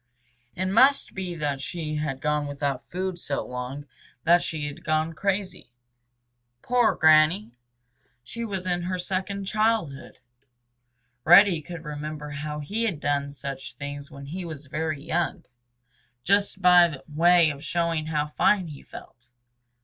[0.55, 3.85] It must be that she had gone without food so long
[4.23, 5.69] that she had gone crazy.
[6.63, 7.51] Poor Granny!
[8.23, 10.17] She was in her second childhood.
[11.23, 15.45] Reddy could remember how he had done such things when he was very young,
[16.23, 19.29] just by way of showing how fine he felt.